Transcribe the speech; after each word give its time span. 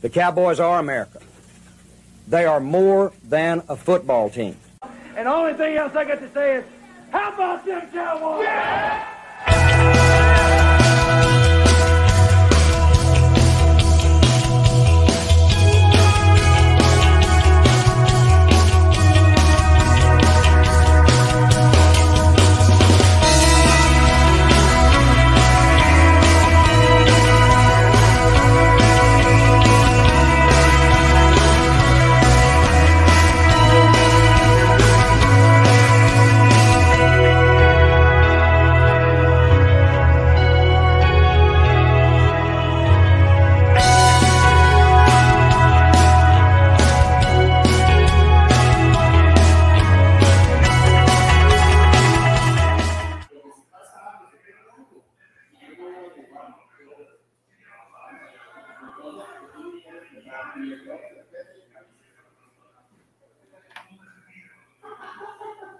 The 0.00 0.08
Cowboys 0.08 0.60
are 0.60 0.78
America. 0.78 1.20
They 2.28 2.44
are 2.44 2.60
more 2.60 3.12
than 3.24 3.62
a 3.68 3.76
football 3.76 4.30
team. 4.30 4.56
And 5.16 5.26
the 5.26 5.32
only 5.32 5.54
thing 5.54 5.76
else 5.76 5.96
I 5.96 6.04
got 6.04 6.20
to 6.20 6.32
say 6.32 6.56
is, 6.56 6.64
how 7.10 7.32
about 7.32 7.64
them 7.64 7.82
Cowboys? 7.90 8.44
Yeah! 8.44 9.17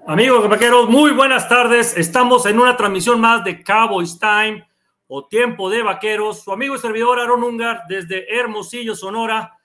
Amigos 0.08 0.48
vaqueros, 0.48 0.88
muy 0.88 1.10
buenas 1.10 1.50
tardes. 1.50 1.94
Estamos 1.94 2.46
en 2.46 2.58
una 2.58 2.78
transmisión 2.78 3.20
más 3.20 3.44
de 3.44 3.62
Cowboys 3.62 4.18
Time 4.18 4.66
o 5.06 5.26
Tiempo 5.26 5.68
de 5.68 5.82
Vaqueros. 5.82 6.44
Su 6.44 6.50
amigo 6.50 6.74
y 6.74 6.78
servidor 6.78 7.20
Aaron 7.20 7.42
Ungar 7.42 7.82
desde 7.90 8.34
Hermosillo, 8.34 8.94
Sonora. 8.94 9.58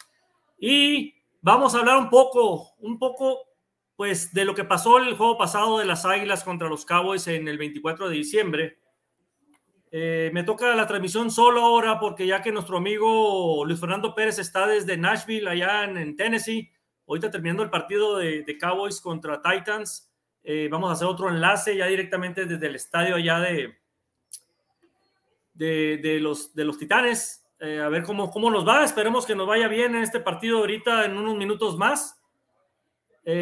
Y 0.60 1.16
vamos 1.42 1.74
a 1.74 1.80
hablar 1.80 1.98
un 1.98 2.10
poco, 2.10 2.74
un 2.80 3.00
poco, 3.00 3.40
pues, 3.96 4.34
de 4.34 4.44
lo 4.44 4.54
que 4.54 4.66
pasó 4.66 4.98
el 4.98 5.16
juego 5.16 5.38
pasado 5.38 5.78
de 5.78 5.86
las 5.86 6.04
Águilas 6.04 6.44
contra 6.44 6.68
los 6.68 6.86
Cowboys 6.86 7.26
en 7.28 7.48
el 7.48 7.58
24 7.58 8.10
de 8.10 8.16
diciembre. 8.16 8.80
Eh, 9.96 10.32
me 10.34 10.44
toca 10.44 10.74
la 10.74 10.88
transmisión 10.88 11.30
solo 11.30 11.62
ahora 11.62 12.00
porque 12.00 12.26
ya 12.26 12.42
que 12.42 12.52
nuestro 12.52 12.78
amigo 12.78 13.64
Luis 13.64 13.80
Fernando 13.80 14.16
Pérez 14.16 14.40
está 14.40 14.66
desde 14.66 14.98
Nashville, 14.98 15.48
allá 15.48 15.84
en, 15.84 16.16
Tennessee, 16.16 16.72
ahorita 17.08 17.30
terminando 17.30 17.62
el 17.62 17.70
partido 17.70 18.18
de, 18.18 18.58
Cowboys 18.60 19.00
contra 19.00 19.40
Titans 19.40 20.12
eh, 20.44 20.68
vamos 20.72 20.90
a 20.90 20.94
hacer 20.94 21.08
otro 21.08 21.30
enlace 21.30 21.78
ya 21.78 21.86
directamente 21.86 22.48
desde 22.48 22.66
el 22.66 22.74
estadio 22.76 23.16
allá 23.16 23.40
de, 23.40 23.78
de, 25.54 26.20
los, 26.20 26.56
de 26.56 26.66
los 26.66 26.80
Titanes. 26.80 27.46
Eh, 27.60 27.80
a 27.80 27.88
ver 27.88 28.02
cómo, 28.02 28.32
cómo 28.32 28.50
nos 28.50 28.68
va. 28.68 28.84
Esperemos 28.84 29.28
que 29.28 29.36
nos 29.36 29.46
vaya 29.46 29.68
bien 29.68 29.94
en 29.94 30.02
este 30.02 30.20
partido 30.20 30.58
ahorita 30.58 31.06
en 31.06 31.16
unos 31.18 31.36
minutos 31.38 31.78
más. 31.78 32.20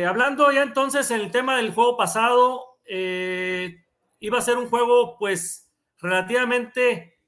Hablando 0.05 0.51
ya 0.51 0.63
entonces 0.63 1.09
en 1.11 1.21
el 1.21 1.31
tema 1.31 1.55
del 1.55 1.73
juego 1.73 1.95
pasado, 1.95 2.77
iba 2.85 4.37
a 4.37 4.41
ser 4.41 4.57
un 4.57 4.69
juego 4.69 5.17
pues 5.17 5.70
relativamente 6.01 7.19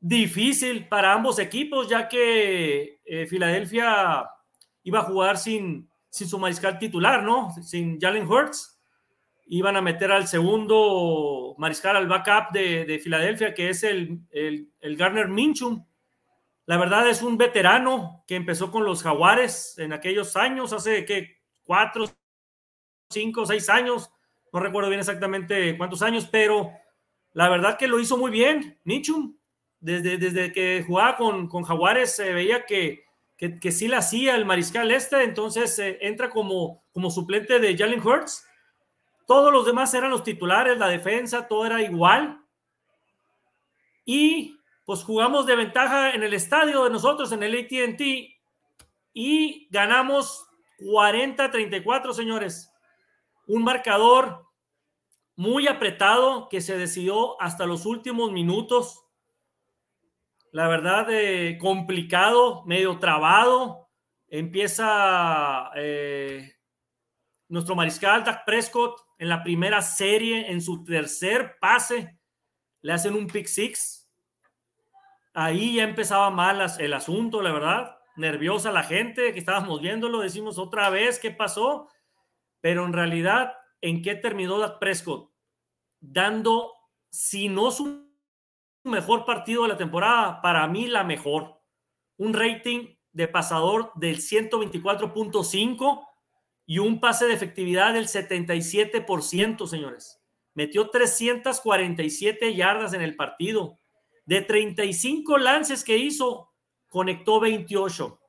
difícil 0.00 0.88
para 0.88 1.12
ambos 1.12 1.38
equipos, 1.38 1.88
ya 1.88 2.08
que 2.08 3.00
Filadelfia 3.28 4.28
iba 4.84 4.98
a 4.98 5.04
jugar 5.04 5.38
sin, 5.38 5.88
sin 6.08 6.28
su 6.28 6.38
mariscal 6.38 6.78
titular, 6.78 7.22
¿no? 7.22 7.50
Sin 7.62 8.00
Jalen 8.00 8.26
Hurts 8.26 8.80
iban 9.46 9.76
a 9.76 9.82
meter 9.82 10.10
al 10.10 10.26
segundo 10.28 11.54
mariscal, 11.58 11.96
al 11.96 12.08
backup 12.08 12.52
de, 12.52 13.00
Filadelfia, 13.02 13.54
que 13.54 13.68
es 13.70 13.82
el, 13.82 14.20
el, 14.30 14.96
Garner 14.96 15.28
Minchum. 15.28 15.84
La 16.66 16.76
verdad 16.76 17.08
es 17.08 17.22
un 17.22 17.36
veterano 17.36 18.24
que 18.26 18.36
empezó 18.36 18.70
con 18.70 18.84
los 18.84 19.02
Jaguares 19.02 19.78
en 19.78 19.92
aquellos 19.92 20.36
años, 20.36 20.72
hace 20.72 21.04
que 21.04 21.42
cuatro, 21.64 22.06
cinco, 23.10 23.44
seis 23.46 23.68
años, 23.68 24.10
no 24.52 24.60
recuerdo 24.60 24.88
bien 24.88 25.00
exactamente 25.00 25.76
cuántos 25.76 26.02
años, 26.02 26.28
pero 26.30 26.72
la 27.32 27.48
verdad 27.48 27.78
que 27.78 27.88
lo 27.88 27.98
hizo 27.98 28.16
muy 28.16 28.30
bien, 28.30 28.78
Minchum. 28.84 29.36
Desde, 29.80 30.16
desde 30.16 30.52
que 30.52 30.84
jugaba 30.86 31.16
con, 31.16 31.48
con 31.48 31.64
Jaguares 31.64 32.14
se 32.14 32.32
veía 32.32 32.66
que, 32.66 33.04
que, 33.36 33.72
sí 33.72 33.88
la 33.88 33.98
hacía 33.98 34.36
el 34.36 34.44
mariscal 34.44 34.92
este, 34.92 35.24
entonces 35.24 35.76
eh, 35.80 35.98
entra 36.02 36.30
como, 36.30 36.84
como 36.92 37.10
suplente 37.10 37.58
de 37.58 37.76
Jalen 37.76 38.00
Hurts 38.00 38.46
todos 39.26 39.52
los 39.52 39.64
demás 39.64 39.94
eran 39.94 40.10
los 40.10 40.24
titulares, 40.24 40.78
la 40.78 40.88
defensa, 40.88 41.46
todo 41.46 41.64
era 41.64 41.80
igual. 41.82 42.44
Y 44.04 44.58
pues 44.84 45.04
jugamos 45.04 45.46
de 45.46 45.56
ventaja 45.56 46.10
en 46.10 46.22
el 46.22 46.34
estadio 46.34 46.84
de 46.84 46.90
nosotros, 46.90 47.32
en 47.32 47.42
el 47.42 47.58
ATT, 47.58 48.02
y 49.14 49.68
ganamos 49.70 50.46
40-34, 50.80 52.12
señores. 52.12 52.70
Un 53.46 53.62
marcador 53.62 54.46
muy 55.36 55.66
apretado 55.66 56.48
que 56.48 56.60
se 56.60 56.76
decidió 56.76 57.40
hasta 57.40 57.66
los 57.66 57.86
últimos 57.86 58.32
minutos. 58.32 59.04
La 60.50 60.68
verdad, 60.68 61.06
eh, 61.10 61.58
complicado, 61.58 62.64
medio 62.66 62.98
trabado. 62.98 63.90
Empieza 64.28 65.70
eh, 65.74 66.54
nuestro 67.48 67.74
mariscal, 67.74 68.24
Dak 68.24 68.44
Prescott, 68.44 69.00
en 69.18 69.28
la 69.28 69.42
primera 69.42 69.82
serie, 69.82 70.50
en 70.50 70.60
su 70.60 70.82
tercer 70.84 71.56
pase, 71.60 72.18
le 72.80 72.92
hacen 72.92 73.14
un 73.14 73.28
pick 73.28 73.46
six. 73.46 74.10
Ahí 75.32 75.76
ya 75.76 75.84
empezaba 75.84 76.30
mal 76.30 76.66
el 76.78 76.92
asunto, 76.92 77.40
la 77.40 77.52
verdad. 77.52 77.98
Nerviosa 78.16 78.72
la 78.72 78.82
gente 78.82 79.32
que 79.32 79.38
estábamos 79.38 79.80
viéndolo. 79.80 80.20
Decimos 80.20 80.58
otra 80.58 80.90
vez 80.90 81.18
qué 81.18 81.30
pasó. 81.30 81.88
Pero 82.60 82.84
en 82.84 82.92
realidad, 82.92 83.54
¿en 83.82 84.00
qué 84.00 84.14
terminó 84.14 84.58
Dak 84.58 84.78
Prescott? 84.78 85.30
Dando, 86.00 86.72
si 87.10 87.48
no 87.48 87.70
su 87.70 88.10
mejor 88.84 89.26
partido 89.26 89.62
de 89.62 89.68
la 89.68 89.76
temporada, 89.76 90.40
para 90.40 90.66
mí 90.66 90.86
la 90.86 91.04
mejor. 91.04 91.60
Un 92.16 92.32
rating 92.32 92.96
de 93.12 93.28
pasador 93.28 93.92
del 93.94 94.16
124.5 94.18 96.06
y 96.66 96.78
un 96.78 97.00
pase 97.00 97.26
de 97.26 97.34
efectividad 97.34 97.92
del 97.92 98.08
77%, 98.08 99.66
señores. 99.66 100.20
Metió 100.54 100.90
347 100.90 102.54
yardas 102.54 102.94
en 102.94 103.02
el 103.02 103.16
partido. 103.16 103.78
De 104.24 104.40
35 104.40 105.38
lances 105.38 105.82
que 105.82 105.96
hizo, 105.98 106.52
conectó 106.88 107.40
28. 107.40 108.20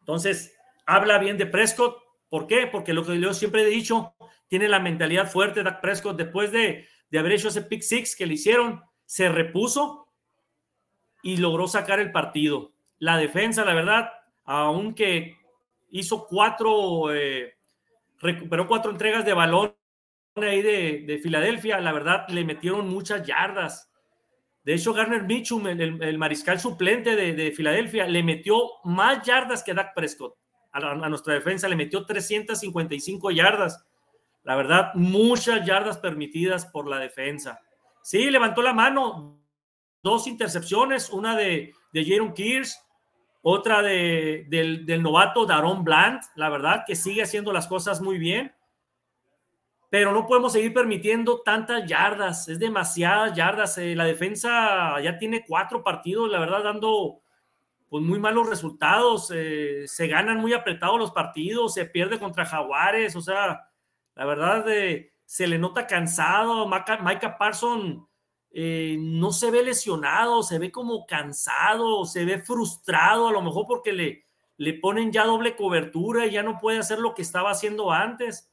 Entonces, 0.00 0.54
habla 0.86 1.18
bien 1.18 1.38
de 1.38 1.46
Prescott. 1.46 2.05
¿Por 2.28 2.46
qué? 2.46 2.66
Porque 2.66 2.92
lo 2.92 3.04
que 3.04 3.20
yo 3.20 3.32
siempre 3.34 3.62
he 3.62 3.66
dicho, 3.66 4.14
tiene 4.48 4.68
la 4.68 4.80
mentalidad 4.80 5.30
fuerte 5.30 5.62
de 5.62 5.72
Prescott. 5.72 6.16
Después 6.16 6.52
de, 6.52 6.86
de 7.10 7.18
haber 7.18 7.32
hecho 7.32 7.48
ese 7.48 7.62
pick 7.62 7.82
six 7.82 8.16
que 8.16 8.26
le 8.26 8.34
hicieron, 8.34 8.82
se 9.04 9.28
repuso 9.28 10.08
y 11.22 11.36
logró 11.38 11.66
sacar 11.68 12.00
el 12.00 12.12
partido. 12.12 12.72
La 12.98 13.16
defensa, 13.16 13.64
la 13.64 13.74
verdad, 13.74 14.12
aunque 14.44 15.36
hizo 15.90 16.26
cuatro, 16.26 17.14
eh, 17.14 17.54
recuperó 18.18 18.66
cuatro 18.66 18.90
entregas 18.90 19.24
de 19.24 19.34
balón 19.34 19.74
ahí 20.36 20.62
de, 20.62 21.18
Filadelfia. 21.22 21.80
La 21.80 21.92
verdad, 21.92 22.28
le 22.28 22.44
metieron 22.44 22.88
muchas 22.88 23.26
yardas. 23.26 23.92
De 24.62 24.74
hecho, 24.74 24.92
Garner 24.92 25.22
Mitchum, 25.22 25.66
el, 25.66 26.18
mariscal 26.18 26.58
suplente 26.58 27.14
de, 27.14 27.52
Filadelfia, 27.52 28.06
le 28.06 28.22
metió 28.22 28.56
más 28.84 29.24
yardas 29.24 29.62
que 29.62 29.74
Dak 29.74 29.94
Prescott. 29.94 30.36
A, 30.76 31.08
nuestra 31.08 31.34
defensa 31.34 31.68
le 31.68 31.76
metió 31.76 32.04
355 32.04 33.30
yardas. 33.30 33.84
La 34.44 34.56
verdad, 34.56 34.92
muchas 34.94 35.66
yardas 35.66 35.98
permitidas 35.98 36.66
por 36.66 36.86
la 36.88 36.98
defensa. 36.98 37.60
Sí, 38.02 38.30
levantó 38.30 38.62
la 38.62 38.72
mano. 38.72 39.40
Dos 40.02 40.26
intercepciones, 40.26 41.10
una 41.10 41.36
de, 41.36 41.72
de 41.92 42.04
Jaron 42.04 42.32
Kears 42.32 42.86
otra 43.48 43.80
de, 43.80 44.44
del, 44.48 45.00
novato 45.04 45.46
Daron 45.46 45.84
Bland, 45.84 46.20
la 46.34 46.48
verdad, 46.48 46.82
que 46.84 46.96
sigue 46.96 47.22
haciendo 47.22 47.52
las 47.52 47.68
cosas 47.68 48.00
muy 48.00 48.18
bien. 48.18 48.52
Pero 49.88 50.10
no 50.10 50.26
podemos 50.26 50.52
seguir 50.52 50.74
permitiendo 50.74 51.42
tantas 51.42 51.88
yardas, 51.88 52.48
es 52.48 52.58
demasiadas 52.58 53.36
yardas. 53.36 53.78
Eh, 53.78 53.94
la 53.94 54.02
defensa 54.02 55.00
ya 55.00 55.16
tiene 55.16 55.44
cuatro 55.46 55.84
partidos, 55.84 56.28
la 56.28 56.40
verdad, 56.40 56.64
dando 56.64 57.20
pues 57.88 58.02
muy 58.04 58.18
malos 58.18 58.48
resultados. 58.48 59.30
Eh, 59.34 59.84
se 59.86 60.08
ganan 60.08 60.38
muy 60.38 60.52
apretados 60.52 60.98
los 60.98 61.12
partidos, 61.12 61.74
se 61.74 61.86
pierde 61.86 62.18
contra 62.18 62.46
Jaguares, 62.46 63.16
o 63.16 63.20
sea, 63.20 63.70
la 64.14 64.24
verdad, 64.24 64.68
eh, 64.68 65.12
se 65.24 65.46
le 65.46 65.58
nota 65.58 65.86
cansado. 65.86 66.66
Micah 66.66 67.36
Parson 67.38 68.08
eh, 68.50 68.96
no 68.98 69.32
se 69.32 69.50
ve 69.50 69.62
lesionado, 69.62 70.42
se 70.42 70.58
ve 70.58 70.72
como 70.72 71.06
cansado, 71.06 72.04
se 72.06 72.24
ve 72.24 72.38
frustrado, 72.38 73.28
a 73.28 73.32
lo 73.32 73.42
mejor 73.42 73.66
porque 73.68 73.92
le, 73.92 74.24
le 74.56 74.74
ponen 74.74 75.12
ya 75.12 75.24
doble 75.24 75.56
cobertura 75.56 76.26
y 76.26 76.30
ya 76.32 76.42
no 76.42 76.58
puede 76.58 76.78
hacer 76.78 76.98
lo 76.98 77.14
que 77.14 77.22
estaba 77.22 77.50
haciendo 77.50 77.92
antes. 77.92 78.50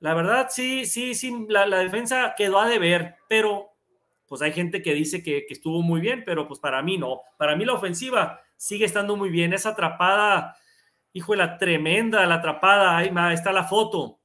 La 0.00 0.14
verdad, 0.14 0.48
sí, 0.50 0.86
sí, 0.86 1.14
sí, 1.14 1.46
la, 1.48 1.66
defensa 1.66 2.34
quedó 2.36 2.60
a 2.60 2.68
deber, 2.68 3.16
pero 3.28 3.70
pues 4.26 4.42
hay 4.42 4.52
gente 4.52 4.82
que 4.82 4.94
dice 4.94 5.22
que, 5.22 5.46
que, 5.46 5.54
estuvo 5.54 5.82
muy 5.82 6.00
bien, 6.00 6.22
pero 6.24 6.46
pues 6.46 6.60
para 6.60 6.82
mí 6.82 6.98
no. 6.98 7.22
Para 7.38 7.56
mí 7.56 7.64
la 7.64 7.74
ofensiva 7.74 8.43
sigue 8.56 8.84
estando 8.84 9.16
muy 9.16 9.30
bien. 9.30 9.52
Esa 9.52 9.70
atrapada, 9.70 10.56
hijo 11.12 11.32
de 11.32 11.38
la 11.38 11.58
tremenda, 11.58 12.26
la 12.26 12.36
atrapada, 12.36 12.96
ahí 12.96 13.10
está 13.32 13.52
la 13.52 13.64
foto. 13.64 14.18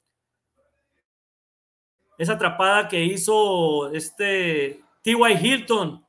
Esa 2.17 2.33
atrapada 2.33 2.87
que 2.87 3.03
hizo 3.03 3.91
este 3.91 4.81
T.Y. 5.01 5.33
Hilton, 5.41 6.05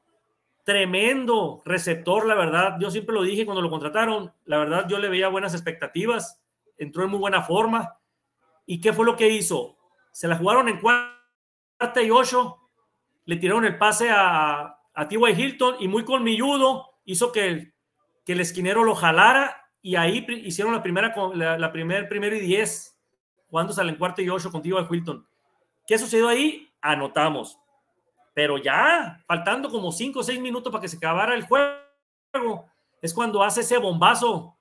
tremendo 0.64 1.62
receptor, 1.64 2.26
la 2.26 2.34
verdad. 2.34 2.76
Yo 2.80 2.90
siempre 2.90 3.14
lo 3.14 3.22
dije 3.22 3.44
cuando 3.44 3.62
lo 3.62 3.70
contrataron. 3.70 4.32
La 4.44 4.58
verdad, 4.58 4.88
yo 4.88 4.98
le 4.98 5.08
veía 5.08 5.28
buenas 5.28 5.54
expectativas. 5.54 6.42
Entró 6.76 7.04
en 7.04 7.10
muy 7.10 7.20
buena 7.20 7.42
forma. 7.42 7.98
¿Y 8.66 8.80
qué 8.80 8.92
fue 8.92 9.06
lo 9.06 9.16
que 9.16 9.28
hizo? 9.28 9.76
Se 10.10 10.26
la 10.26 10.36
jugaron 10.36 10.68
en 10.68 10.80
cuarta 10.80 12.02
y 12.02 12.10
ocho. 12.10 12.58
Le 13.24 13.36
tiraron 13.36 13.64
el 13.64 13.78
pase 13.78 14.10
a, 14.10 14.78
a 14.92 15.08
T.Y. 15.08 15.40
Hilton 15.40 15.76
y 15.78 15.86
muy 15.86 16.04
colmilludo 16.04 16.90
hizo 17.04 17.32
que, 17.32 17.72
el 18.30 18.40
esquinero 18.40 18.84
lo 18.84 18.94
jalara 18.94 19.68
y 19.82 19.96
ahí 19.96 20.26
hicieron 20.44 20.74
la 20.74 20.82
primera, 20.82 21.14
la, 21.34 21.58
la 21.58 21.72
primer, 21.72 22.08
primero 22.08 22.36
y 22.36 22.40
diez, 22.40 22.98
cuando 23.48 23.72
salen 23.72 23.96
cuarta 23.96 24.22
y 24.22 24.28
ocho 24.28 24.50
con 24.50 24.62
T.Y. 24.62 24.74
Hilton. 24.90 25.26
¿Qué 25.86 25.98
sucedió 25.98 26.28
ahí? 26.28 26.72
Anotamos. 26.80 27.58
Pero 28.34 28.58
ya, 28.58 29.22
faltando 29.26 29.70
como 29.70 29.90
cinco 29.90 30.20
o 30.20 30.22
seis 30.22 30.40
minutos 30.40 30.70
para 30.70 30.82
que 30.82 30.88
se 30.88 30.96
acabara 30.96 31.34
el 31.34 31.42
juego, 31.42 32.70
es 33.02 33.12
cuando 33.12 33.42
hace 33.42 33.62
ese 33.62 33.78
bombazo 33.78 34.56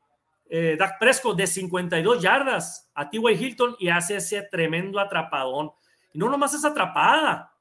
eh, 0.50 0.76
Dak 0.78 0.98
Prescott 0.98 1.38
de 1.38 1.46
52 1.46 2.22
yardas 2.22 2.90
a 2.96 3.10
T.Y. 3.10 3.34
Hilton 3.34 3.76
y 3.78 3.90
hace 3.90 4.16
ese 4.16 4.42
tremendo 4.42 5.00
atrapadón. 5.00 5.72
Y 6.12 6.18
no 6.18 6.30
nomás 6.30 6.54
esa 6.56 6.70
atrapada, 6.70 7.54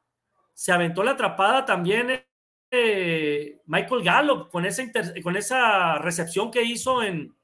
se 0.55 0.73
aventó 0.73 1.03
la 1.03 1.11
atrapada 1.13 1.65
también 1.67 2.25
Michael 2.71 4.03
Gallup 4.03 4.51
con 4.51 4.67
esa, 4.67 4.83
con 5.23 5.37
esa 5.37 5.99
recepción 5.99 6.51
que 6.51 6.63
hizo 6.63 7.03
en, 7.03 7.35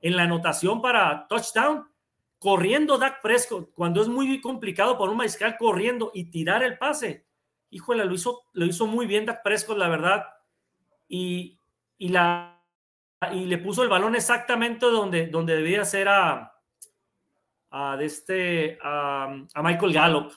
en 0.00 0.16
la 0.16 0.24
anotación 0.24 0.82
para 0.82 1.26
touchdown, 1.28 1.88
corriendo 2.38 2.98
Dak 2.98 3.22
Prescott, 3.22 3.72
cuando 3.74 4.02
es 4.02 4.08
muy 4.08 4.40
complicado 4.40 4.98
por 4.98 5.08
un 5.08 5.16
mariscal 5.16 5.56
corriendo 5.56 6.10
y 6.14 6.30
tirar 6.30 6.62
el 6.62 6.78
pase. 6.78 7.24
Híjole, 7.70 8.04
lo 8.04 8.14
hizo, 8.14 8.42
lo 8.52 8.66
hizo 8.66 8.86
muy 8.86 9.06
bien 9.06 9.26
Dak 9.26 9.42
Prescott, 9.42 9.78
la 9.78 9.88
verdad. 9.88 10.26
Y, 11.08 11.58
y 11.98 12.08
la 12.08 12.56
y 13.32 13.46
le 13.46 13.58
puso 13.58 13.82
el 13.82 13.88
balón 13.88 14.14
exactamente 14.14 14.86
donde, 14.86 15.26
donde 15.26 15.56
debía 15.56 15.84
ser 15.84 16.08
a, 16.08 16.52
a, 17.70 17.98
este, 18.00 18.78
a, 18.82 19.34
Michael 19.62 19.92
Gallup. 19.92 20.32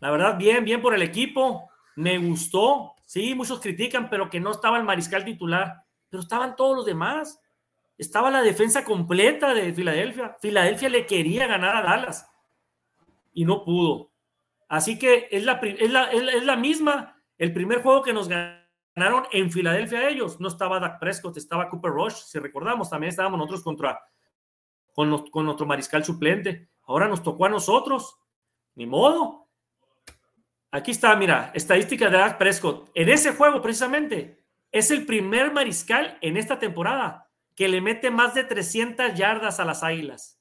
La 0.00 0.10
verdad, 0.10 0.36
bien, 0.36 0.64
bien 0.64 0.82
por 0.82 0.94
el 0.94 1.02
equipo. 1.02 1.70
Me 1.94 2.18
gustó. 2.18 2.95
Sí, 3.06 3.36
muchos 3.36 3.60
critican, 3.60 4.10
pero 4.10 4.28
que 4.28 4.40
no 4.40 4.50
estaba 4.50 4.76
el 4.76 4.84
mariscal 4.84 5.24
titular. 5.24 5.84
Pero 6.10 6.22
estaban 6.22 6.56
todos 6.56 6.76
los 6.76 6.84
demás. 6.84 7.40
Estaba 7.96 8.30
la 8.30 8.42
defensa 8.42 8.84
completa 8.84 9.54
de 9.54 9.72
Filadelfia. 9.72 10.36
Filadelfia 10.40 10.88
le 10.88 11.06
quería 11.06 11.46
ganar 11.46 11.76
a 11.76 11.82
Dallas 11.82 12.28
y 13.32 13.44
no 13.44 13.64
pudo. 13.64 14.10
Así 14.68 14.98
que 14.98 15.28
es 15.30 15.44
la, 15.44 16.56
misma. 16.56 17.16
El 17.38 17.52
primer 17.52 17.80
juego 17.80 18.02
que 18.02 18.12
nos 18.12 18.28
ganaron 18.28 19.24
en 19.30 19.52
Filadelfia 19.52 20.08
ellos. 20.08 20.40
No 20.40 20.48
estaba 20.48 20.80
Dak 20.80 20.98
Prescott, 20.98 21.36
estaba 21.36 21.68
Cooper 21.68 21.92
Rush, 21.92 22.14
si 22.14 22.40
recordamos, 22.40 22.90
también 22.90 23.10
estábamos 23.10 23.38
nosotros 23.38 23.62
contra 23.62 24.00
con, 24.92 25.28
con 25.28 25.44
nuestro 25.44 25.64
mariscal 25.64 26.04
suplente. 26.04 26.70
Ahora 26.86 27.06
nos 27.06 27.22
tocó 27.22 27.46
a 27.46 27.50
nosotros. 27.50 28.18
Ni 28.74 28.84
modo. 28.84 29.45
Aquí 30.70 30.90
está, 30.90 31.14
mira, 31.16 31.52
estadística 31.54 32.10
de 32.10 32.18
Dak 32.18 32.38
Prescott. 32.38 32.90
En 32.94 33.08
ese 33.08 33.32
juego, 33.32 33.62
precisamente, 33.62 34.44
es 34.72 34.90
el 34.90 35.06
primer 35.06 35.52
mariscal 35.52 36.18
en 36.20 36.36
esta 36.36 36.58
temporada 36.58 37.30
que 37.54 37.68
le 37.68 37.80
mete 37.80 38.10
más 38.10 38.34
de 38.34 38.44
300 38.44 39.14
yardas 39.14 39.60
a 39.60 39.64
las 39.64 39.82
águilas. 39.82 40.38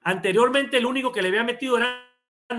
Anteriormente, 0.00 0.78
el 0.78 0.86
único 0.86 1.12
que 1.12 1.20
le 1.20 1.28
había 1.28 1.44
metido 1.44 1.76
eran 1.76 1.98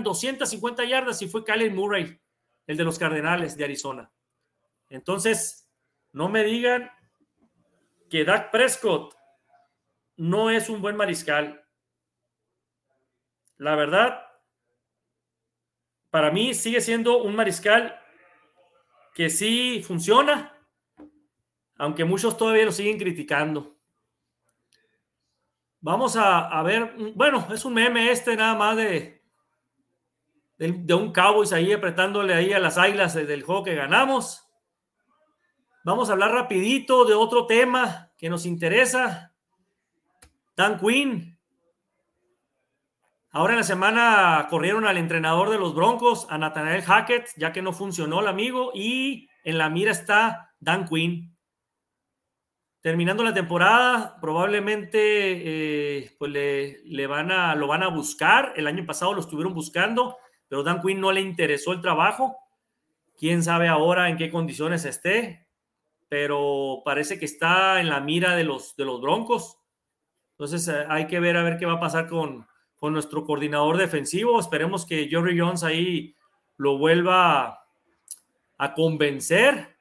250 0.02 0.84
yardas 0.84 1.20
y 1.22 1.28
fue 1.28 1.44
Kyler 1.44 1.72
Murray, 1.72 2.20
el 2.66 2.76
de 2.76 2.84
los 2.84 2.98
Cardenales 2.98 3.56
de 3.56 3.64
Arizona. 3.64 4.10
Entonces, 4.88 5.68
no 6.12 6.28
me 6.28 6.44
digan 6.44 6.90
que 8.08 8.24
Dak 8.24 8.50
Prescott 8.50 9.16
no 10.16 10.50
es 10.50 10.68
un 10.68 10.80
buen 10.80 10.96
mariscal. 10.96 11.64
La 13.58 13.74
verdad, 13.74 14.25
para 16.10 16.30
mí 16.30 16.54
sigue 16.54 16.80
siendo 16.80 17.22
un 17.22 17.34
mariscal 17.34 18.00
que 19.14 19.30
sí 19.30 19.82
funciona, 19.86 20.56
aunque 21.76 22.04
muchos 22.04 22.36
todavía 22.36 22.64
lo 22.64 22.72
siguen 22.72 22.98
criticando. 22.98 23.76
Vamos 25.80 26.16
a, 26.16 26.62
ver, 26.62 26.94
bueno, 27.14 27.46
es 27.52 27.64
un 27.64 27.74
meme 27.74 28.10
este 28.10 28.34
nada 28.36 28.54
más 28.54 28.76
de, 28.76 29.22
de, 30.58 30.94
un 30.94 31.12
Cowboys 31.12 31.52
ahí 31.52 31.72
apretándole 31.72 32.34
ahí 32.34 32.52
a 32.52 32.58
las 32.58 32.76
águilas 32.76 33.14
del 33.14 33.42
juego 33.42 33.64
que 33.64 33.74
ganamos. 33.74 34.42
Vamos 35.84 36.08
a 36.08 36.12
hablar 36.12 36.32
rapidito 36.32 37.04
de 37.04 37.14
otro 37.14 37.46
tema 37.46 38.10
que 38.18 38.28
nos 38.28 38.46
interesa. 38.46 39.32
Dan 40.56 40.80
Quinn. 40.80 41.35
Ahora 43.36 43.52
en 43.52 43.58
la 43.58 43.64
semana 43.64 44.46
corrieron 44.48 44.86
al 44.86 44.96
entrenador 44.96 45.50
de 45.50 45.58
los 45.58 45.74
Broncos, 45.74 46.26
a 46.30 46.38
Nathaniel 46.38 46.80
Hackett, 46.80 47.28
ya 47.36 47.52
que 47.52 47.60
no 47.60 47.74
funcionó 47.74 48.20
el 48.20 48.28
amigo, 48.28 48.70
y 48.72 49.28
en 49.44 49.58
la 49.58 49.68
mira 49.68 49.92
está 49.92 50.54
Dan 50.58 50.88
Quinn. 50.88 51.36
Terminando 52.80 53.22
la 53.22 53.34
temporada, 53.34 54.16
probablemente 54.22 54.98
eh, 55.02 56.16
pues 56.18 56.32
le, 56.32 57.06
van 57.06 57.30
a, 57.30 57.54
lo 57.54 57.66
van 57.66 57.82
a 57.82 57.88
buscar. 57.88 58.54
El 58.56 58.66
año 58.66 58.86
pasado 58.86 59.12
lo 59.12 59.20
estuvieron 59.20 59.52
buscando, 59.52 60.16
pero 60.48 60.62
Dan 60.62 60.80
Quinn 60.80 60.98
no 60.98 61.12
le 61.12 61.20
interesó 61.20 61.74
el 61.74 61.82
trabajo. 61.82 62.38
Quién 63.18 63.42
sabe 63.42 63.68
ahora 63.68 64.08
en 64.08 64.16
qué 64.16 64.30
condiciones 64.30 64.86
esté 64.86 65.46
pero 66.08 66.82
parece 66.86 67.18
que 67.18 67.26
está 67.26 67.80
en 67.80 67.90
la 67.90 68.00
mira 68.00 68.34
de 68.34 68.44
los, 68.44 68.76
de 68.76 68.86
los 68.86 69.02
Broncos. 69.02 69.58
Entonces 70.38 70.66
eh, 70.68 70.86
hay 70.88 71.06
que 71.06 71.20
ver 71.20 71.36
a 71.36 71.42
ver 71.42 71.58
qué 71.58 71.66
va 71.66 71.74
a 71.74 71.80
pasar 71.80 72.06
con, 72.06 72.46
nuestro 72.90 73.24
coordinador 73.24 73.76
defensivo. 73.76 74.38
Esperemos 74.38 74.86
que 74.86 75.08
Jerry 75.08 75.38
Jones 75.38 75.62
ahí 75.62 76.14
lo 76.56 76.78
vuelva 76.78 77.66
a, 78.58 78.74
convencer, 78.74 79.76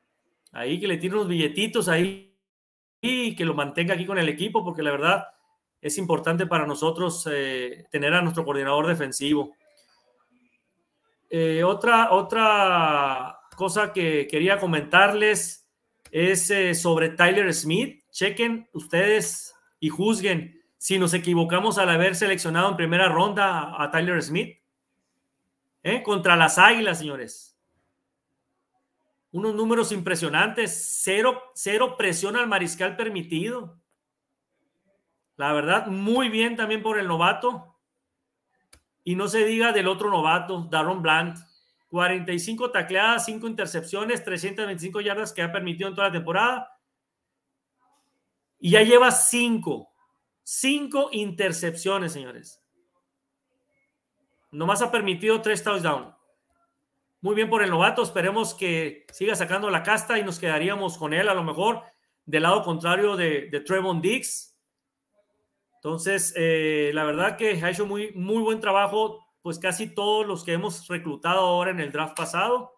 ahí 0.51 0.79
que 0.79 0.87
le 0.87 0.97
tire 0.97 1.15
unos 1.15 1.27
billetitos 1.27 1.87
ahí 1.87 2.37
y 3.01 3.35
que 3.35 3.45
lo 3.45 3.53
mantenga 3.53 3.93
aquí 3.93 4.05
con 4.05 4.17
el 4.17 4.29
equipo, 4.29 4.63
porque 4.63 4.83
la 4.83 4.91
verdad 4.91 5.27
es 5.81 5.97
importante 5.97 6.47
para 6.47 6.65
nosotros 6.65 7.27
eh, 7.31 7.85
tener 7.91 8.13
a 8.13 8.21
nuestro 8.21 8.43
coordinador 8.43 8.87
defensivo. 8.87 9.55
Eh, 11.29 11.63
otra, 11.63 12.11
otra 12.11 13.39
cosa 13.55 13.93
que 13.93 14.27
quería 14.27 14.59
comentarles 14.59 15.69
es 16.11 16.49
eh, 16.49 16.73
sobre 16.73 17.09
Tyler 17.09 17.53
Smith. 17.53 18.03
Chequen 18.11 18.69
ustedes 18.73 19.53
y 19.79 19.89
juzguen 19.89 20.61
si 20.85 20.99
nos 20.99 21.15
equivocamos 21.15 21.79
al 21.79 21.89
haber 21.89 22.15
seleccionado 22.15 22.69
en 22.69 22.77
primera 22.77 23.09
ronda 23.09 23.73
a, 23.81 23.89
Tyler 23.89 24.21
Smith. 24.21 24.59
¿Eh? 25.81 26.03
Contra 26.03 26.35
las 26.35 26.59
Águilas, 26.59 26.99
señores. 26.99 27.59
Unos 29.31 29.55
números 29.55 29.91
impresionantes. 29.91 30.99
Cero, 31.01 31.41
cero 31.55 31.95
presión 31.97 32.35
al 32.35 32.45
mariscal 32.45 32.95
permitido. 32.95 33.79
La 35.37 35.53
verdad, 35.53 35.87
muy 35.87 36.29
bien 36.29 36.55
también 36.55 36.83
por 36.83 36.99
el 36.99 37.07
novato. 37.07 37.75
Y 39.03 39.15
no 39.15 39.27
se 39.27 39.43
diga 39.43 39.71
del 39.71 39.87
otro 39.87 40.11
novato, 40.11 40.67
Daron 40.69 41.01
Bland. 41.01 41.35
45 41.87 42.69
tacleadas, 42.69 43.25
5 43.25 43.47
intercepciones, 43.47 44.23
325 44.23 45.01
yardas 45.01 45.33
que 45.33 45.41
ha 45.41 45.51
permitido 45.51 45.89
en 45.89 45.95
toda 45.95 46.09
la 46.09 46.13
temporada. 46.13 46.79
Y 48.59 48.69
ya 48.69 48.83
lleva 48.83 49.09
5. 49.09 49.94
5 50.45 51.09
intercepciones, 51.11 52.13
señores. 52.13 52.63
Nomás 54.51 54.81
ha 54.81 54.91
permitido 54.91 55.41
3 55.41 55.63
touchdowns. 55.63 56.15
Muy 57.19 57.35
bien 57.35 57.49
por 57.49 57.63
el 57.63 57.71
novato. 57.71 58.03
Esperemos 58.03 58.53
que 58.53 59.05
siga 59.11 59.35
sacando 59.35 59.69
la 59.69 59.81
casta 59.81 60.19
y 60.19 60.23
nos 60.23 60.39
quedaríamos 60.39 60.97
con 60.97 61.13
él 61.13 61.27
a 61.27 61.33
lo 61.33 61.43
mejor 61.43 61.81
del 62.25 62.43
lado 62.43 62.63
contrario 62.63 63.17
de, 63.17 63.49
de 63.49 63.59
Trevon 63.61 64.01
Dix. 64.01 64.55
Entonces, 65.77 66.33
eh, 66.35 66.91
la 66.93 67.03
verdad 67.03 67.37
que 67.37 67.61
ha 67.63 67.69
hecho 67.71 67.85
muy, 67.85 68.11
muy 68.13 68.41
buen 68.41 68.59
trabajo 68.59 69.25
pues 69.41 69.59
casi 69.59 69.93
todos 69.93 70.25
los 70.25 70.43
que 70.43 70.53
hemos 70.53 70.87
reclutado 70.87 71.39
ahora 71.39 71.71
en 71.71 71.79
el 71.79 71.91
draft 71.91 72.15
pasado. 72.15 72.73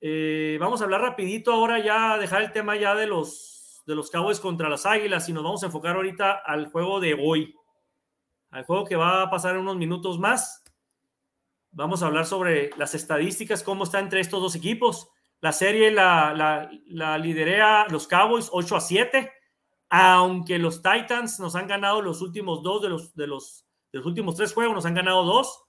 Eh, 0.00 0.56
vamos 0.58 0.80
a 0.80 0.84
hablar 0.84 1.02
rapidito 1.02 1.52
ahora 1.52 1.78
ya, 1.78 2.16
dejar 2.16 2.42
el 2.42 2.52
tema 2.52 2.76
ya 2.76 2.94
de 2.94 3.06
los, 3.06 3.49
de 3.86 3.94
los 3.94 4.10
Cowboys 4.10 4.40
contra 4.40 4.68
las 4.68 4.86
Águilas 4.86 5.28
y 5.28 5.32
nos 5.32 5.42
vamos 5.42 5.62
a 5.62 5.66
enfocar 5.66 5.96
ahorita 5.96 6.32
al 6.32 6.70
juego 6.70 7.00
de 7.00 7.14
hoy, 7.14 7.54
al 8.50 8.64
juego 8.64 8.84
que 8.84 8.96
va 8.96 9.22
a 9.22 9.30
pasar 9.30 9.54
en 9.54 9.62
unos 9.62 9.76
minutos 9.76 10.18
más. 10.18 10.62
Vamos 11.72 12.02
a 12.02 12.06
hablar 12.06 12.26
sobre 12.26 12.70
las 12.76 12.94
estadísticas, 12.94 13.62
cómo 13.62 13.84
está 13.84 14.00
entre 14.00 14.20
estos 14.20 14.40
dos 14.40 14.54
equipos. 14.54 15.08
La 15.40 15.52
serie 15.52 15.90
la, 15.90 16.34
la, 16.34 16.70
la 16.86 17.86
los 17.88 18.06
Cowboys 18.06 18.48
8 18.52 18.76
a 18.76 18.80
7, 18.80 19.32
aunque 19.88 20.58
los 20.58 20.82
Titans 20.82 21.40
nos 21.40 21.54
han 21.54 21.66
ganado 21.66 22.02
los 22.02 22.20
últimos 22.20 22.62
dos 22.62 22.82
de 22.82 22.88
los, 22.88 23.14
de 23.14 23.26
los, 23.26 23.66
de 23.92 23.98
los 23.98 24.06
últimos 24.06 24.36
tres 24.36 24.52
juegos, 24.52 24.74
nos 24.74 24.86
han 24.86 24.94
ganado 24.94 25.24
dos. 25.24 25.64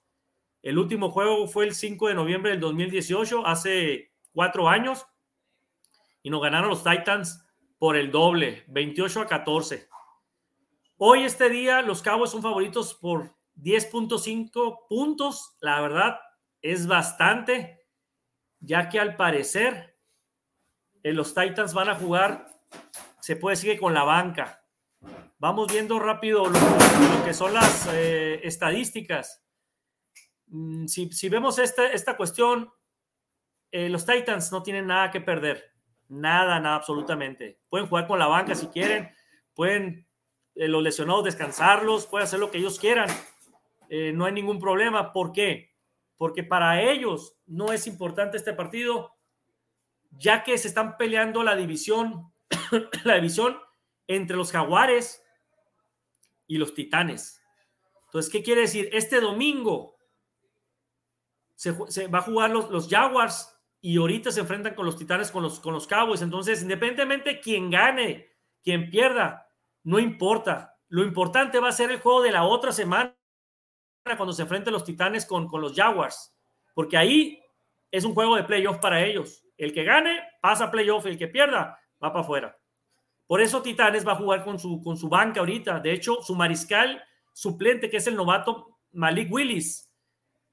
El 0.62 0.78
último 0.78 1.10
juego 1.10 1.48
fue 1.48 1.64
el 1.64 1.74
5 1.74 2.08
de 2.08 2.14
noviembre 2.14 2.50
del 2.50 2.60
2018, 2.60 3.46
hace 3.46 4.12
cuatro 4.32 4.68
años, 4.68 5.06
y 6.22 6.30
nos 6.30 6.42
ganaron 6.42 6.70
los 6.70 6.84
Titans 6.84 7.44
por 7.82 7.96
el 7.96 8.12
doble, 8.12 8.62
28 8.68 9.22
a 9.22 9.26
14. 9.26 9.88
Hoy, 10.98 11.24
este 11.24 11.48
día, 11.50 11.82
los 11.82 12.00
Cowboys 12.00 12.30
son 12.30 12.40
favoritos 12.40 12.94
por 12.94 13.34
10.5 13.56 14.86
puntos. 14.88 15.56
La 15.60 15.80
verdad, 15.80 16.20
es 16.60 16.86
bastante, 16.86 17.84
ya 18.60 18.88
que 18.88 19.00
al 19.00 19.16
parecer 19.16 19.98
eh, 21.02 21.12
los 21.12 21.34
Titans 21.34 21.74
van 21.74 21.88
a 21.88 21.96
jugar, 21.96 22.46
se 23.20 23.34
puede 23.34 23.56
decir 23.56 23.72
que 23.72 23.80
con 23.80 23.94
la 23.94 24.04
banca. 24.04 24.64
Vamos 25.38 25.72
viendo 25.72 25.98
rápido 25.98 26.46
lo, 26.46 26.60
que 27.24 27.34
son 27.34 27.52
las 27.52 27.88
eh, 27.90 28.46
estadísticas. 28.46 29.44
Mm, 30.46 30.86
si, 30.86 31.10
si, 31.10 31.28
vemos 31.28 31.58
esta, 31.58 31.90
esta 31.90 32.16
cuestión, 32.16 32.72
eh, 33.72 33.88
los 33.88 34.06
Titans 34.06 34.52
no 34.52 34.62
tienen 34.62 34.86
nada 34.86 35.10
que 35.10 35.20
perder. 35.20 35.71
Nada, 36.12 36.60
nada, 36.60 36.76
absolutamente. 36.76 37.58
Pueden 37.70 37.86
jugar 37.86 38.06
con 38.06 38.18
la 38.18 38.26
banca 38.26 38.54
si 38.54 38.66
quieren, 38.66 39.10
pueden 39.54 40.06
eh, 40.54 40.68
los 40.68 40.82
lesionados 40.82 41.24
descansarlos, 41.24 42.06
pueden 42.06 42.26
hacer 42.26 42.38
lo 42.38 42.50
que 42.50 42.58
ellos 42.58 42.78
quieran. 42.78 43.08
Eh, 43.88 44.12
no 44.12 44.26
hay 44.26 44.32
ningún 44.32 44.58
problema. 44.58 45.14
¿Por 45.14 45.32
qué? 45.32 45.74
Porque 46.18 46.44
para 46.44 46.82
ellos 46.82 47.38
no 47.46 47.72
es 47.72 47.86
importante 47.86 48.36
este 48.36 48.52
partido, 48.52 49.14
ya 50.10 50.44
que 50.44 50.58
se 50.58 50.68
están 50.68 50.98
peleando 50.98 51.42
la 51.42 51.56
división, 51.56 52.30
la 53.04 53.14
división 53.14 53.58
entre 54.06 54.36
los 54.36 54.52
Jaguares 54.52 55.24
y 56.46 56.58
los 56.58 56.74
Titanes. 56.74 57.42
Entonces, 58.04 58.30
¿qué 58.30 58.42
quiere 58.42 58.60
decir? 58.60 58.90
Este 58.92 59.18
domingo 59.18 59.96
se, 61.54 61.74
se 61.90 62.06
va 62.08 62.18
a 62.18 62.22
jugar 62.22 62.50
los, 62.50 62.70
los 62.70 62.86
Jaguars 62.90 63.51
y 63.84 63.98
ahorita 63.98 64.30
se 64.30 64.40
enfrentan 64.40 64.76
con 64.76 64.86
los 64.86 64.96
Titanes, 64.96 65.32
con 65.32 65.42
los, 65.42 65.58
con 65.58 65.74
los 65.74 65.88
Cowboys. 65.88 66.22
Entonces, 66.22 66.62
independientemente 66.62 67.40
quien 67.40 67.68
gane, 67.68 68.30
quien 68.62 68.88
pierda, 68.88 69.48
no 69.82 69.98
importa. 69.98 70.78
Lo 70.88 71.02
importante 71.02 71.58
va 71.58 71.68
a 71.68 71.72
ser 71.72 71.90
el 71.90 71.98
juego 71.98 72.22
de 72.22 72.30
la 72.30 72.44
otra 72.44 72.70
semana 72.70 73.16
cuando 74.16 74.32
se 74.32 74.42
enfrenten 74.42 74.72
los 74.72 74.84
Titanes 74.84 75.26
con, 75.26 75.48
con 75.48 75.60
los 75.60 75.74
Jaguars, 75.74 76.32
porque 76.74 76.96
ahí 76.96 77.42
es 77.90 78.04
un 78.04 78.14
juego 78.14 78.36
de 78.36 78.44
playoff 78.44 78.78
para 78.78 79.04
ellos. 79.04 79.44
El 79.56 79.72
que 79.72 79.82
gane 79.82 80.20
pasa 80.40 80.70
playoff, 80.70 81.04
el 81.06 81.18
que 81.18 81.26
pierda 81.26 81.80
va 82.02 82.12
para 82.12 82.20
afuera. 82.20 82.58
Por 83.26 83.40
eso 83.40 83.62
Titanes 83.62 84.06
va 84.06 84.12
a 84.12 84.16
jugar 84.16 84.44
con 84.44 84.60
su, 84.60 84.80
con 84.80 84.96
su 84.96 85.08
banca 85.08 85.40
ahorita. 85.40 85.80
De 85.80 85.92
hecho, 85.92 86.22
su 86.22 86.36
mariscal 86.36 87.02
suplente, 87.32 87.90
que 87.90 87.96
es 87.96 88.06
el 88.06 88.14
novato 88.14 88.78
Malik 88.92 89.32
Willis, 89.32 89.91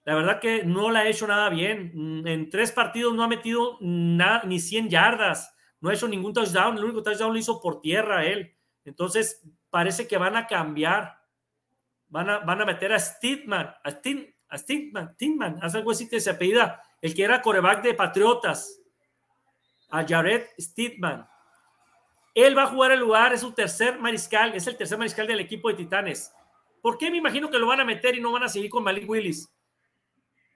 la 0.10 0.16
verdad 0.16 0.40
que 0.40 0.64
no 0.64 0.90
la 0.90 1.02
ha 1.02 1.08
hecho 1.08 1.28
nada 1.28 1.50
bien. 1.50 1.92
Mm, 1.94 2.28
en 2.28 2.50
tres 2.50 2.72
partidos 2.72 3.14
no 3.14 3.22
ha 3.22 3.28
metido 3.28 3.78
nada, 3.80 4.42
ni 4.44 4.60
100 4.60 4.90
yardas. 4.90 5.56
No 5.80 5.92
ha 5.92 5.94
hecho 5.94 6.08
ningún 6.08 6.34
touchdown. 6.34 6.76
El 6.76 6.86
único 6.86 7.04
touchdown 7.04 7.32
lo 7.32 7.38
hizo 7.38 7.62
por 7.62 7.80
tierra 7.80 8.26
él. 8.26 8.58
Entonces, 8.86 9.48
parece 9.70 10.08
que 10.08 10.18
van 10.18 10.36
a 10.36 10.48
cambiar. 10.48 11.16
Van 12.08 12.28
a, 12.28 12.40
van 12.40 12.60
a 12.60 12.66
meter 12.66 12.92
a 12.92 12.98
Stidman, 12.98 13.72
a, 13.84 13.92
Stid, 13.92 14.30
a 14.50 14.58
Stidman, 14.58 15.60
hace 15.62 15.78
algo 15.78 15.92
así 15.92 16.10
que 16.10 16.20
se 16.20 16.32
apellida, 16.32 16.82
el 17.04 17.14
que 17.14 17.24
era 17.24 17.40
coreback 17.40 17.84
de 17.84 17.94
Patriotas, 17.94 18.82
a 19.92 20.04
Jared 20.08 20.48
Stidman. 20.60 21.30
Él 22.34 22.58
va 22.58 22.64
a 22.64 22.68
jugar 22.68 22.94
el 22.94 23.00
lugar, 23.00 23.32
es 23.32 23.42
su 23.42 23.52
tercer 23.52 24.00
mariscal, 24.00 24.56
es 24.56 24.66
el 24.66 24.76
tercer 24.76 24.98
mariscal 24.98 25.28
del 25.28 25.40
equipo 25.40 25.70
de 25.70 25.76
Titanes. 25.76 26.34
¿Por 26.82 26.98
qué 26.98 27.12
me 27.12 27.18
imagino 27.18 27.48
que 27.52 27.60
lo 27.60 27.68
van 27.68 27.82
a 27.82 27.86
meter 27.86 28.18
y 28.18 28.22
no 28.22 28.32
van 28.32 28.42
a 28.42 28.50
seguir 28.50 28.72
con 28.72 28.84
Malik 28.84 29.08
Willis? 29.08 29.48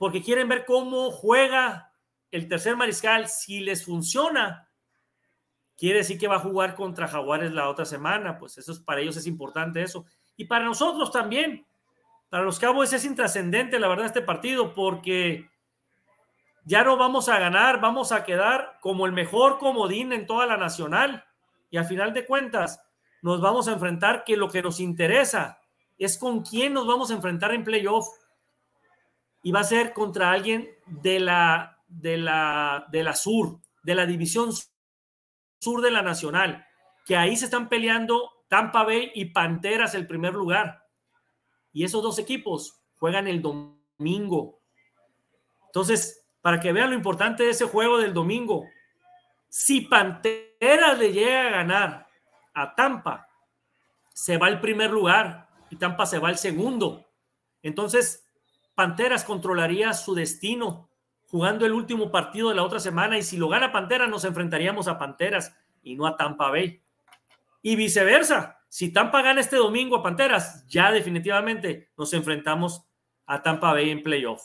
Porque 0.03 0.22
quieren 0.22 0.50
ver 0.50 0.65
cómo 0.65 1.12
juega 1.12 1.93
el 2.29 2.50
tercer 2.50 2.75
mariscal. 2.75 3.29
Si 3.29 3.62
les 3.62 3.86
funciona, 3.86 4.67
quiere 5.77 6.00
decir 6.00 6.19
que 6.19 6.27
va 6.27 6.36
a 6.36 6.39
jugar 6.39 6.75
contra 6.75 7.07
Jaguares 7.07 7.53
la 7.53 7.69
otra 7.69 7.86
semana. 7.86 8.38
Pues 8.38 8.57
eso 8.57 8.74
es, 8.74 8.79
para 8.79 9.00
ellos 9.00 9.15
es 9.15 9.27
importante 9.27 9.81
eso. 9.81 10.03
Y 10.36 10.43
para 10.43 10.65
nosotros 10.65 11.10
también. 11.10 11.65
Para 12.27 12.43
los 12.43 12.60
Cowboys 12.60 12.91
es 12.91 13.05
intrascendente, 13.05 13.79
la 13.79 13.88
verdad, 13.88 14.07
este 14.07 14.22
partido, 14.22 14.74
porque 14.74 15.50
ya 16.65 16.83
no 16.83 16.98
vamos 16.98 17.29
a 17.29 17.39
ganar, 17.39 17.79
vamos 17.79 18.12
a 18.12 18.25
quedar 18.25 18.79
como 18.81 19.05
el 19.05 19.13
mejor 19.13 19.57
comodín 19.57 20.12
en 20.12 20.27
toda 20.27 20.45
la 20.45 20.57
nacional. 20.57 21.24
Y 21.69 21.77
a 21.77 21.86
final 21.86 22.13
de 22.13 22.25
cuentas, 22.25 22.86
nos 23.22 23.39
vamos 23.39 23.69
a 23.69 23.72
enfrentar 23.72 24.25
que 24.25 24.36
lo 24.36 24.50
que 24.50 24.62
nos 24.62 24.81
interesa 24.81 25.62
es 25.98 26.17
con 26.17 26.41
quién 26.43 26.74
nos 26.74 26.86
vamos 26.86 27.10
a 27.10 27.13
enfrentar 27.13 27.53
en 27.53 27.63
playoff 27.63 28.05
y 29.43 29.51
va 29.51 29.59
a 29.59 29.65
ser 29.65 29.93
contra 29.93 30.31
alguien 30.31 30.69
de 30.88 31.19
la, 31.19 31.83
de 31.88 32.17
la, 32.17 32.88
de 32.89 33.03
la 33.03 33.13
sur, 33.13 33.59
de 33.83 33.93
la 33.93 34.05
división 34.05 34.51
sur 35.59 35.81
de 35.81 35.91
la 35.91 36.01
nacional, 36.01 36.65
que 37.05 37.17
ahí 37.17 37.35
se 37.35 37.45
están 37.45 37.69
peleando 37.69 38.45
Tampa 38.47 38.83
Bay 38.83 39.12
y 39.13 39.25
Panteras 39.25 39.93
el 39.95 40.07
primer 40.07 40.33
lugar. 40.33 40.88
Y 41.71 41.83
esos 41.83 42.01
dos 42.01 42.19
equipos 42.19 42.81
juegan 42.95 43.27
el 43.27 43.41
domingo. 43.41 44.62
Entonces, 45.65 46.25
para 46.41 46.59
que 46.59 46.71
vean 46.71 46.89
lo 46.89 46.95
importante 46.95 47.43
de 47.43 47.50
ese 47.50 47.65
juego 47.65 47.97
del 47.97 48.13
domingo, 48.13 48.65
si 49.50 49.81
Panteras 49.81 50.97
le 50.97 51.12
llega 51.12 51.47
a 51.47 51.51
ganar 51.51 52.07
a 52.53 52.75
Tampa, 52.75 53.27
se 54.13 54.38
va 54.38 54.47
al 54.47 54.62
primer 54.62 54.91
lugar 54.91 55.50
y 55.69 55.75
Tampa 55.75 56.05
se 56.05 56.19
va 56.19 56.29
al 56.29 56.38
segundo. 56.38 57.05
Entonces, 57.62 58.23
Panteras 58.75 59.24
controlaría 59.24 59.94
su 59.94 60.15
destino 60.15 60.89
jugando 61.27 61.65
el 61.65 61.74
último 61.74 62.12
partido 62.12 62.50
de 62.50 62.56
la 62.56 62.63
otra 62.63 62.80
semana 62.80 63.18
y 63.18 63.24
si 63.24 63.38
lo 63.38 63.50
gana 63.50 63.72
Panteras 63.72 64.10
nos 64.10 64.24
enfrentaríamos 64.24 64.88
a 64.88 64.98
Panteras 64.98 65.56
y 65.82 65.96
no 65.96 66.06
a 66.06 66.15
Tampa 66.15 66.50
Bay. 66.50 66.84
Y 67.62 67.75
viceversa, 67.75 68.60
si 68.70 68.94
Tampa 68.94 69.22
gana 69.22 69.42
este 69.42 69.56
domingo 69.56 69.96
a 69.96 70.03
Panteras, 70.03 70.65
ya 70.68 70.92
definitivamente 70.92 71.92
nos 71.98 72.13
enfrentamos 72.13 72.86
a 73.25 73.42
Tampa 73.42 73.74
Bay 73.74 73.89
en 73.89 74.03
playoff. 74.03 74.44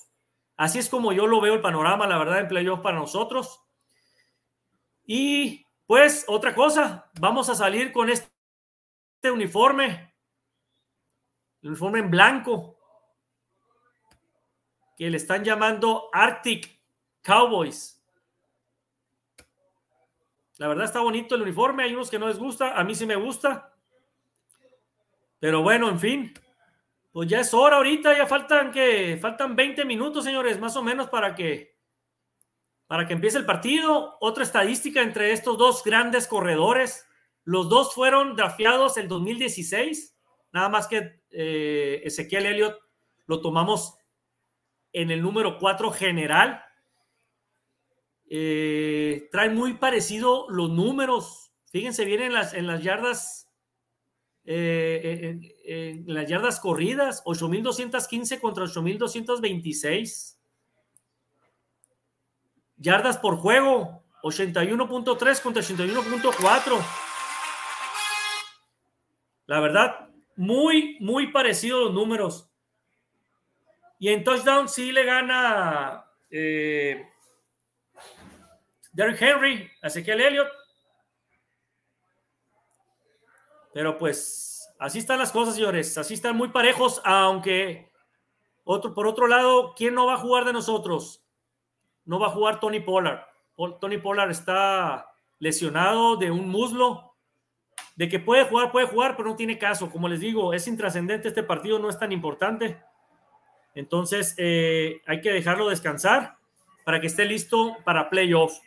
Así 0.56 0.78
es 0.78 0.88
como 0.88 1.12
yo 1.12 1.26
lo 1.26 1.40
veo 1.40 1.54
el 1.54 1.60
panorama, 1.60 2.06
la 2.06 2.18
verdad, 2.18 2.40
en 2.40 2.48
playoff 2.48 2.80
para 2.80 2.98
nosotros. 2.98 3.60
Y 5.04 5.64
pues 5.86 6.24
otra 6.28 6.54
cosa, 6.54 7.10
vamos 7.20 7.48
a 7.48 7.54
salir 7.54 7.92
con 7.92 8.10
este 8.10 8.30
uniforme, 9.32 10.14
el 11.62 11.70
uniforme 11.70 12.00
en 12.00 12.10
blanco, 12.10 12.77
que 14.98 15.08
le 15.08 15.16
están 15.16 15.44
llamando 15.44 16.10
Arctic 16.12 16.76
Cowboys. 17.22 18.02
La 20.56 20.66
verdad 20.66 20.86
está 20.86 21.00
bonito 21.00 21.36
el 21.36 21.42
uniforme, 21.42 21.84
hay 21.84 21.94
unos 21.94 22.10
que 22.10 22.18
no 22.18 22.26
les 22.26 22.38
gusta, 22.38 22.76
a 22.76 22.82
mí 22.82 22.96
sí 22.96 23.06
me 23.06 23.14
gusta. 23.14 23.72
Pero 25.38 25.62
bueno, 25.62 25.88
en 25.88 26.00
fin, 26.00 26.34
pues 27.12 27.28
ya 27.28 27.38
es 27.38 27.54
hora 27.54 27.76
ahorita, 27.76 28.16
ya 28.16 28.26
faltan 28.26 28.72
que 28.72 29.16
faltan 29.22 29.54
20 29.54 29.84
minutos, 29.84 30.24
señores, 30.24 30.58
más 30.58 30.76
o 30.76 30.82
menos 30.82 31.08
para 31.08 31.36
que 31.36 31.78
para 32.88 33.06
que 33.06 33.12
empiece 33.12 33.38
el 33.38 33.46
partido. 33.46 34.16
Otra 34.20 34.42
estadística 34.42 35.00
entre 35.00 35.32
estos 35.32 35.56
dos 35.58 35.84
grandes 35.84 36.26
corredores, 36.26 37.06
los 37.44 37.68
dos 37.68 37.94
fueron 37.94 38.34
drafteados 38.34 38.96
el 38.96 39.06
2016, 39.06 40.18
nada 40.52 40.68
más 40.68 40.88
que 40.88 41.22
eh, 41.30 42.00
Ezequiel 42.02 42.46
Elliott 42.46 42.80
lo 43.26 43.40
tomamos 43.40 43.97
en 44.92 45.10
el 45.10 45.22
número 45.22 45.58
4 45.58 45.90
general. 45.92 46.62
Eh, 48.30 49.28
trae 49.32 49.50
muy 49.50 49.74
parecido 49.74 50.46
los 50.50 50.70
números. 50.70 51.52
Fíjense 51.70 52.04
bien 52.04 52.22
en 52.22 52.32
las, 52.32 52.54
en 52.54 52.66
las 52.66 52.82
yardas. 52.82 53.48
Eh, 54.44 55.40
en, 55.66 56.04
las 56.06 56.26
yardas 56.26 56.58
corridas, 56.58 57.22
8.215 57.24 58.40
contra 58.40 58.64
8.226. 58.64 60.36
Yardas 62.76 63.18
por 63.18 63.36
juego, 63.36 64.04
81.3 64.22 65.42
contra 65.42 65.62
81.4. 65.62 67.08
La 69.46 69.60
verdad, 69.60 70.08
muy, 70.36 70.96
muy 71.00 71.32
parecido 71.32 71.84
los 71.84 71.94
números. 71.94 72.47
Y 73.98 74.08
en 74.10 74.24
touchdown 74.24 74.68
sí 74.68 74.92
le 74.92 75.04
gana. 75.04 76.04
Eh, 76.30 77.08
Derrick 78.92 79.20
Henry, 79.20 79.70
Ezequiel 79.82 80.20
Elliott. 80.20 80.48
Pero 83.72 83.96
pues 83.98 84.74
así 84.78 84.98
están 84.98 85.18
las 85.18 85.32
cosas, 85.32 85.54
señores. 85.54 85.96
Así 85.98 86.14
están 86.14 86.36
muy 86.36 86.48
parejos, 86.48 87.00
aunque 87.04 87.90
otro, 88.64 88.94
por 88.94 89.06
otro 89.06 89.26
lado, 89.26 89.74
¿quién 89.76 89.94
no 89.94 90.06
va 90.06 90.14
a 90.14 90.18
jugar 90.18 90.44
de 90.44 90.52
nosotros? 90.52 91.24
No 92.04 92.18
va 92.18 92.26
a 92.26 92.30
jugar 92.30 92.60
Tony 92.60 92.80
Pollard. 92.80 93.20
Tony 93.80 93.98
Pollard 93.98 94.30
está 94.30 95.10
lesionado 95.38 96.16
de 96.16 96.30
un 96.30 96.48
muslo. 96.48 97.14
De 97.96 98.08
que 98.08 98.18
puede 98.18 98.44
jugar, 98.44 98.70
puede 98.70 98.86
jugar, 98.86 99.16
pero 99.16 99.28
no 99.28 99.36
tiene 99.36 99.58
caso. 99.58 99.90
Como 99.90 100.08
les 100.08 100.20
digo, 100.20 100.52
es 100.54 100.68
intrascendente 100.68 101.28
este 101.28 101.42
partido, 101.42 101.78
no 101.78 101.88
es 101.88 101.98
tan 101.98 102.12
importante. 102.12 102.80
Entonces, 103.78 104.34
eh, 104.38 105.02
hay 105.06 105.20
que 105.20 105.30
dejarlo 105.30 105.68
descansar 105.68 106.36
para 106.84 107.00
que 107.00 107.06
esté 107.06 107.24
listo 107.24 107.76
para 107.84 108.10
playoff. 108.10 108.58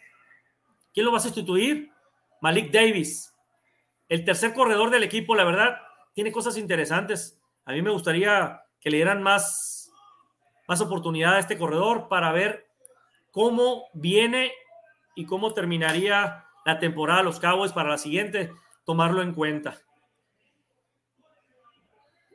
¿Quién 0.93 1.05
lo 1.05 1.11
va 1.11 1.17
a 1.17 1.21
sustituir? 1.21 1.91
Malik 2.39 2.71
Davis, 2.71 3.35
el 4.07 4.23
tercer 4.23 4.53
corredor 4.53 4.89
del 4.89 5.03
equipo, 5.03 5.35
la 5.35 5.43
verdad, 5.43 5.81
tiene 6.13 6.31
cosas 6.31 6.55
interesantes. 6.55 7.37
A 7.65 7.73
mí 7.73 7.81
me 7.81 7.91
gustaría 7.91 8.61
que 8.79 8.89
le 8.89 8.97
dieran 8.97 9.21
más, 9.21 9.91
más 10.65 10.79
oportunidad 10.79 11.35
a 11.35 11.39
este 11.39 11.57
corredor 11.57 12.07
para 12.07 12.31
ver 12.31 12.69
cómo 13.31 13.89
viene 13.93 14.53
y 15.13 15.25
cómo 15.25 15.53
terminaría 15.53 16.45
la 16.63 16.79
temporada 16.79 17.21
los 17.21 17.41
Cowboys 17.41 17.73
para 17.73 17.89
la 17.89 17.97
siguiente, 17.97 18.53
tomarlo 18.85 19.21
en 19.21 19.33
cuenta. 19.33 19.77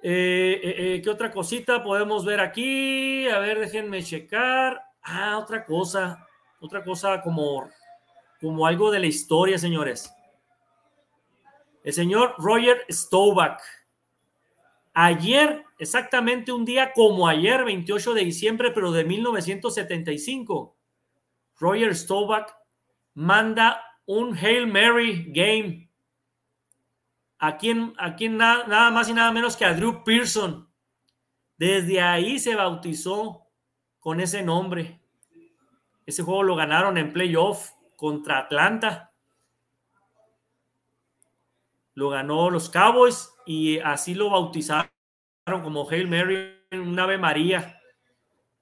Eh, 0.08 0.60
eh, 0.62 0.74
eh, 0.78 1.02
¿Qué 1.02 1.10
otra 1.10 1.32
cosita 1.32 1.82
podemos 1.82 2.24
ver 2.24 2.38
aquí? 2.38 3.26
A 3.26 3.40
ver, 3.40 3.58
déjenme 3.58 4.04
checar. 4.04 4.80
Ah, 5.02 5.36
otra 5.36 5.66
cosa, 5.66 6.24
otra 6.60 6.84
cosa 6.84 7.20
como, 7.20 7.68
como 8.40 8.68
algo 8.68 8.92
de 8.92 9.00
la 9.00 9.06
historia, 9.06 9.58
señores. 9.58 10.14
El 11.82 11.92
señor 11.92 12.36
Roger 12.38 12.86
Staubach. 12.88 13.60
Ayer, 14.94 15.64
exactamente 15.76 16.52
un 16.52 16.64
día 16.64 16.92
como 16.92 17.26
ayer, 17.26 17.64
28 17.64 18.14
de 18.14 18.24
diciembre, 18.26 18.70
pero 18.70 18.92
de 18.92 19.02
1975, 19.02 20.76
Roger 21.58 21.96
Staubach 21.96 22.52
manda 23.14 23.82
un 24.04 24.36
Hail 24.36 24.68
Mary 24.68 25.24
game. 25.30 25.85
¿A 27.38 27.58
quién, 27.58 27.94
a 27.98 28.16
quién 28.16 28.36
nada 28.36 28.90
más 28.90 29.08
y 29.08 29.12
nada 29.12 29.30
menos 29.30 29.56
que 29.56 29.64
a 29.64 29.74
Drew 29.74 30.02
Pearson? 30.04 30.68
Desde 31.58 32.00
ahí 32.00 32.38
se 32.38 32.54
bautizó 32.54 33.46
con 33.98 34.20
ese 34.20 34.42
nombre. 34.42 35.00
Ese 36.06 36.22
juego 36.22 36.42
lo 36.42 36.56
ganaron 36.56 36.96
en 36.96 37.12
playoff 37.12 37.70
contra 37.96 38.38
Atlanta. 38.38 39.12
Lo 41.94 42.10
ganó 42.10 42.50
los 42.50 42.70
Cowboys 42.70 43.32
y 43.46 43.78
así 43.78 44.14
lo 44.14 44.30
bautizaron 44.30 44.88
como 45.62 45.88
Hail 45.90 46.08
Mary, 46.08 46.62
un 46.72 46.98
Ave 46.98 47.18
María. 47.18 47.80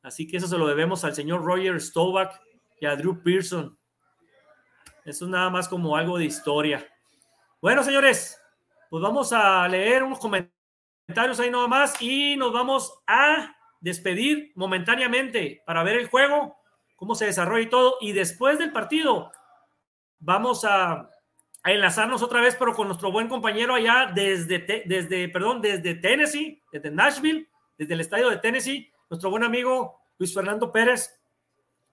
Así 0.03 0.27
que 0.27 0.37
eso 0.37 0.47
se 0.47 0.59
lo 0.59 0.67
debemos 0.67 1.05
al 1.05 1.15
señor 1.15 1.45
Roger 1.45 1.81
Staubach 1.81 2.41
y 2.81 2.87
a 2.87 2.97
Drew 2.97 3.23
Pearson. 3.23 3.79
Eso 5.05 5.25
es 5.25 5.31
nada 5.31 5.51
más 5.51 5.69
como 5.69 5.97
algo 5.97 6.17
de 6.19 6.25
historia. 6.25 6.87
Bueno, 7.61 7.83
señores, 7.83 8.41
pues 8.95 9.03
vamos 9.03 9.33
a 9.33 9.67
leer 9.67 10.05
unos 10.05 10.21
comentarios 10.21 11.41
ahí 11.41 11.51
nada 11.51 11.67
más 11.67 12.01
y 12.01 12.37
nos 12.37 12.53
vamos 12.53 13.03
a 13.09 13.53
despedir 13.81 14.53
momentáneamente 14.55 15.65
para 15.67 15.83
ver 15.83 15.97
el 15.97 16.07
juego, 16.07 16.57
cómo 16.95 17.17
se 17.17 17.27
desarrolla 17.27 17.65
y 17.65 17.69
todo. 17.69 17.97
Y 18.01 18.13
después 18.13 18.57
del 18.57 18.71
partido, 18.71 19.33
vamos 20.21 20.65
a, 20.65 21.11
enlazarnos 21.65 22.23
otra 22.23 22.41
vez, 22.41 22.55
pero 22.57 22.73
con 22.73 22.87
nuestro 22.87 23.11
buen 23.11 23.27
compañero 23.27 23.75
allá 23.75 24.13
desde, 24.15 24.85
desde, 24.87 25.29
perdón, 25.29 25.61
desde 25.61 25.97
Tennessee, 25.97 26.63
desde 26.71 26.93
Nashville, 26.93 27.49
desde 27.77 27.95
el 27.95 28.01
estadio 28.01 28.31
de 28.31 28.37
Tennessee, 28.37 28.93
nuestro 29.11 29.29
buen 29.29 29.43
amigo 29.43 29.99
Luis 30.19 30.33
Fernando 30.33 30.71
Pérez, 30.71 31.21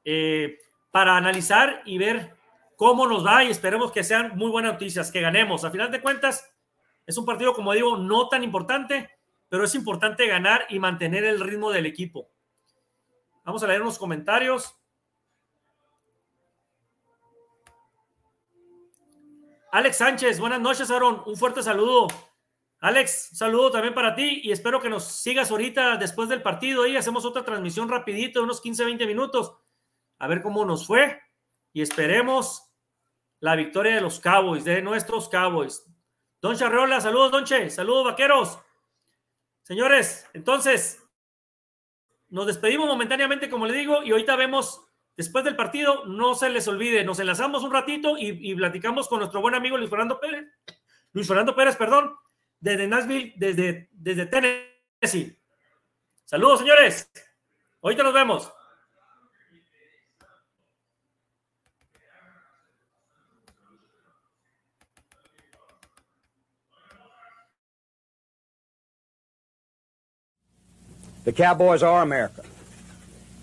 eh, 0.04 0.60
para 0.92 1.18
analizar 1.18 1.82
y 1.84 1.98
ver 1.98 2.36
cómo 2.76 3.08
nos 3.08 3.26
va 3.26 3.44
y 3.44 3.50
esperemos 3.50 3.92
que 3.92 4.04
sean 4.04 4.38
muy 4.38 4.52
buenas 4.52 4.74
noticias, 4.74 5.12
que 5.12 5.22
ganemos. 5.22 5.64
A 5.64 5.72
final 5.72 5.90
de 5.90 6.00
cuentas, 6.00 6.51
es 7.06 7.18
un 7.18 7.26
partido, 7.26 7.54
como 7.54 7.74
digo, 7.74 7.98
no 7.98 8.30
tan 8.30 8.44
importante, 8.44 9.10
pero 9.50 9.64
es 9.64 9.76
importante 9.76 10.28
ganar 10.28 10.66
y 10.70 10.80
mantener 10.80 11.24
el 11.24 11.40
ritmo 11.40 11.72
del 11.72 11.86
equipo. 11.86 12.32
Vamos 13.44 13.64
a 13.64 13.68
leer 13.68 13.82
unos 13.82 13.98
comentarios. 13.98 14.76
Alex 19.72 19.98
Sánchez, 19.98 20.40
buenas 20.40 20.60
noches, 20.60 20.92
Aaron. 20.92 21.24
Un 21.26 21.36
fuerte 21.36 21.64
saludo. 21.64 22.08
Alex, 22.82 23.30
saludo 23.34 23.72
también 23.72 23.94
para 23.94 24.16
ti 24.16 24.42
y 24.44 24.52
espero 24.52 24.82
que 24.82 24.90
nos 24.90 25.04
sigas 25.04 25.52
ahorita 25.52 25.98
después 25.98 26.30
del 26.30 26.42
partido 26.42 26.88
y 26.88 26.98
hacemos 26.98 27.26
otra 27.26 27.46
transmisión 27.46 27.88
rapidito, 27.88 28.40
de 28.40 28.46
unos 28.46 28.60
15, 28.60 28.86
20 28.86 29.06
minutos, 29.06 29.56
a 30.18 30.28
ver 30.28 30.42
cómo 30.42 30.66
nos 30.66 30.88
fue 30.88 31.22
y 31.74 31.84
esperemos 31.84 32.74
la 33.40 33.56
victoria 33.56 33.96
de 33.96 34.02
los 34.02 34.20
Cowboys, 34.20 34.64
de 34.64 34.82
nuestros 34.82 35.30
Cowboys. 35.30 35.86
Don 36.42 36.58
Charreola, 36.58 37.00
saludos, 37.00 37.32
Donche, 37.32 37.70
saludos, 37.70 38.06
vaqueros. 38.06 38.60
Señores, 39.62 40.28
entonces, 40.34 41.04
nos 42.30 42.48
despedimos 42.48 42.88
momentáneamente, 42.88 43.48
como 43.50 43.68
le 43.68 43.74
digo, 43.74 44.02
y 44.02 44.12
ahorita 44.12 44.36
vemos, 44.36 44.84
después 45.16 45.46
del 45.46 45.56
partido, 45.56 46.06
no 46.06 46.34
se 46.34 46.50
les 46.50 46.68
olvide, 46.68 47.04
nos 47.04 47.20
enlazamos 47.20 47.64
un 47.64 47.72
ratito 47.72 48.16
y, 48.18 48.56
platicamos 48.56 49.08
con 49.08 49.20
nuestro 49.20 49.40
buen 49.40 49.54
amigo 49.54 49.78
Luis 49.78 49.90
Fernando 49.90 50.20
Pérez, 50.20 50.48
Luis 51.14 51.28
Fernando 51.28 51.56
Pérez, 51.56 51.76
perdón, 51.76 52.16
desde 52.60 52.88
Nashville, 52.88 53.34
desde, 53.36 53.90
desde 53.92 54.26
Tennessee. 54.26 55.38
Saludos, 56.26 56.60
señores. 56.60 57.12
Ahorita 57.84 58.02
nos 58.02 58.14
vemos. 58.14 58.52
The 71.24 71.32
Cowboys 71.32 71.84
are 71.84 72.02
America. 72.02 72.44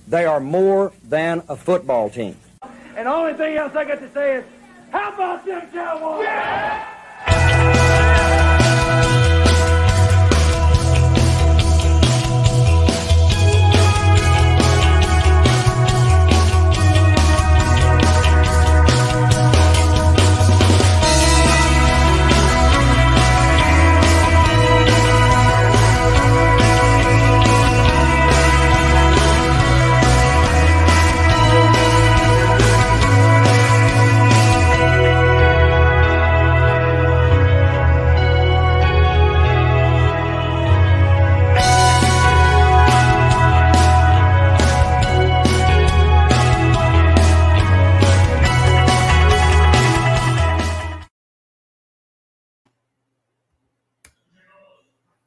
They 0.08 0.24
are 0.24 0.40
more 0.40 0.92
than 1.04 1.42
a 1.48 1.54
football 1.54 2.10
team. 2.10 2.36
And 2.96 3.06
the 3.06 3.10
only 3.12 3.34
thing 3.34 3.56
else 3.56 3.76
I 3.76 3.84
got 3.84 4.00
to 4.00 4.12
say 4.12 4.36
is, 4.36 4.44
how 4.90 5.12
about 5.12 5.46
them 5.46 5.62
Cowboys? 5.70 6.24
Yeah! 6.24 7.77